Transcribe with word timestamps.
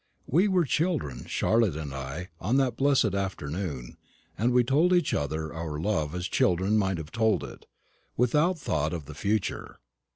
We 0.25 0.47
were 0.47 0.65
children, 0.65 1.25
Charlotte 1.27 1.75
and 1.75 1.93
I, 1.93 2.29
on 2.39 2.57
that 2.57 2.75
blessed 2.75 3.13
afternoon; 3.13 3.97
and 4.35 4.51
we 4.51 4.63
told 4.63 4.93
each 4.93 5.13
other 5.13 5.53
our 5.53 5.79
love 5.79 6.15
as 6.15 6.27
children 6.27 6.75
might 6.75 6.97
have 6.97 7.11
told 7.11 7.43
it, 7.43 7.67
without 8.17 8.57
thought 8.57 8.93
of 8.93 9.05
the 9.05 9.13
future. 9.13 9.77